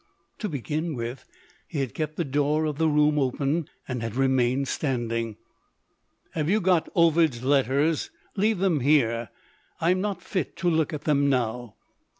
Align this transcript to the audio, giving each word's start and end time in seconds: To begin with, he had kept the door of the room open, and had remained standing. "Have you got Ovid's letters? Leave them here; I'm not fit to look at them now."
To 0.39 0.49
begin 0.49 0.95
with, 0.95 1.25
he 1.67 1.79
had 1.81 1.93
kept 1.93 2.15
the 2.15 2.25
door 2.25 2.65
of 2.65 2.79
the 2.79 2.87
room 2.89 3.19
open, 3.19 3.69
and 3.87 4.01
had 4.01 4.15
remained 4.15 4.67
standing. 4.67 5.37
"Have 6.31 6.49
you 6.49 6.59
got 6.59 6.89
Ovid's 6.95 7.43
letters? 7.43 8.09
Leave 8.35 8.57
them 8.57 8.79
here; 8.79 9.29
I'm 9.79 10.01
not 10.01 10.23
fit 10.23 10.55
to 10.55 10.69
look 10.71 10.91
at 10.91 11.03
them 11.03 11.29
now." 11.29 11.75